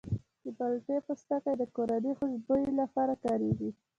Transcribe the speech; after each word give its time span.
د 0.43 0.45
مالټې 0.57 0.97
پوستکی 1.05 1.53
د 1.57 1.63
کورني 1.75 2.11
خوشبویي 2.17 2.71
لپاره 2.81 3.13
کارېږي. 3.25 3.69